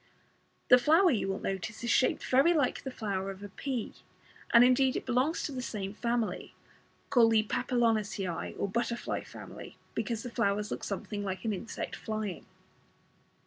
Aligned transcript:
The 0.69 0.79
flower, 0.79 1.11
you 1.11 1.27
will 1.27 1.37
notice, 1.39 1.83
is 1.83 1.91
shaped 1.91 2.23
very 2.25 2.55
like 2.55 2.81
the 2.81 2.89
flower 2.89 3.29
of 3.29 3.43
a 3.43 3.49
pea, 3.49 3.93
and 4.51 4.63
indeed 4.63 4.95
it 4.95 5.05
belongs 5.05 5.43
to 5.43 5.51
the 5.51 5.61
same 5.61 5.93
family, 5.93 6.55
called 7.11 7.33
the 7.33 7.43
Papilionaceae 7.43 8.55
or 8.57 8.67
butterfly 8.67 9.23
family, 9.23 9.77
because 9.93 10.23
the 10.23 10.31
flowers 10.31 10.71
look 10.71 10.83
something 10.83 11.23
like 11.23 11.45
an 11.45 11.53
insect 11.53 11.95
flying. 11.95 12.47